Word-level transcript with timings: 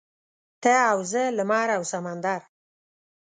ته 0.61 0.73
او 0.91 0.99
زه 1.11 1.23
لمر 1.37 1.67
او 1.77 1.83
سمندر. 1.91 2.41